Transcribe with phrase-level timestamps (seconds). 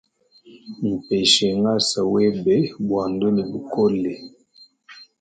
[0.89, 4.13] Mpeshe ngasa webe bwa ndwe ne bukole.